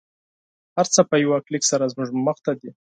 [0.75, 2.69] هر څه په یوه کلیک سره زموږ مخته دی